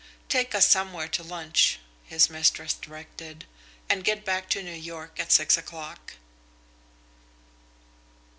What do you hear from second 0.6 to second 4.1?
somewhere to lunch," his mistress directed, "and